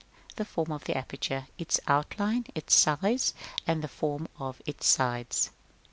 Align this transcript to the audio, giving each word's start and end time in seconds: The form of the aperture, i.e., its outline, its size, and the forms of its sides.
The 0.37 0.45
form 0.45 0.71
of 0.71 0.85
the 0.85 0.97
aperture, 0.97 1.45
i.e., 1.47 1.53
its 1.59 1.79
outline, 1.85 2.47
its 2.55 2.73
size, 2.73 3.35
and 3.67 3.83
the 3.83 3.87
forms 3.87 4.29
of 4.39 4.59
its 4.65 4.87
sides. 4.87 5.51